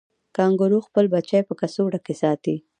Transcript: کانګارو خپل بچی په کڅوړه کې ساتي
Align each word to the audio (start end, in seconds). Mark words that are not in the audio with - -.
کانګارو 0.35 0.79
خپل 0.87 1.05
بچی 1.13 1.41
په 1.47 1.53
کڅوړه 1.59 1.99
کې 2.05 2.13
ساتي 2.21 2.55